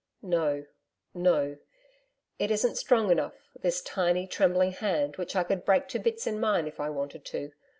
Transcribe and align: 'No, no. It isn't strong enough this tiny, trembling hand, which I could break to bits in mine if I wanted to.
'No, 0.23 0.65
no. 1.13 1.59
It 2.39 2.49
isn't 2.49 2.75
strong 2.77 3.11
enough 3.11 3.35
this 3.61 3.83
tiny, 3.83 4.25
trembling 4.25 4.71
hand, 4.71 5.17
which 5.17 5.35
I 5.35 5.43
could 5.43 5.63
break 5.63 5.87
to 5.89 5.99
bits 5.99 6.25
in 6.25 6.39
mine 6.39 6.65
if 6.67 6.79
I 6.79 6.89
wanted 6.89 7.23
to. 7.25 7.51